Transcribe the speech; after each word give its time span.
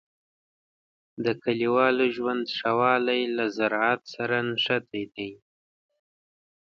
د 1.23 1.25
کلیوالو 1.43 2.05
ژوند 2.15 2.43
ښه 2.57 2.71
والی 2.79 3.21
له 3.37 3.45
زراعت 3.57 4.01
سره 4.15 4.35
نښتی 4.49 5.03
دی. 5.13 5.31